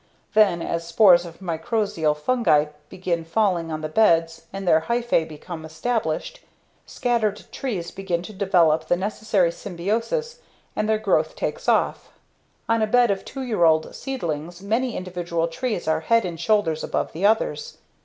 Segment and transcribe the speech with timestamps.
[0.33, 5.63] Then, as spores of mycorrhizal fungi begin falling on the bed and their hyphae become
[5.63, 6.39] established,
[6.87, 10.39] scattered trees begin to develop the necessary symbiosis
[10.75, 12.09] and their growth takes off.
[12.67, 16.83] On a bed of two year old seedlings, many individual trees are head and shoulders
[16.83, 17.77] above the others.